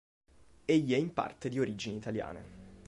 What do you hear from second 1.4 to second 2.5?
di origini italiane.